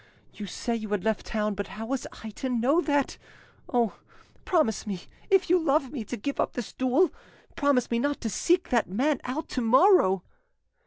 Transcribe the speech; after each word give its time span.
You 0.33 0.47
say 0.47 0.75
you 0.75 0.89
had 0.89 1.03
left 1.03 1.27
town 1.27 1.53
but 1.53 1.67
how 1.77 1.85
was 1.85 2.07
I 2.23 2.31
to 2.31 2.49
know 2.49 2.81
that? 2.81 3.19
Oh! 3.71 3.99
promise 4.45 4.87
me, 4.87 5.03
if 5.29 5.47
you 5.47 5.59
love 5.59 5.91
me, 5.91 6.03
to 6.05 6.17
give 6.17 6.39
up 6.39 6.53
this 6.53 6.73
duel! 6.73 7.13
Promise 7.55 7.91
me 7.91 7.99
not 7.99 8.19
to 8.21 8.27
seek 8.31 8.69
that 8.69 8.89
man 8.89 9.21
out 9.25 9.47
to 9.49 9.61
morrow!" 9.61 10.23